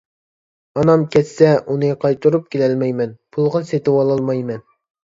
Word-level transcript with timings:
ئانام 0.79 1.03
كەتسە 1.17 1.51
ئۇنى 1.75 1.91
قايتۇرۇپ 2.05 2.49
كېلەلمەيمەن، 2.57 3.17
پۇلغا 3.39 3.67
سېتىۋالالمايمەن. 3.71 4.69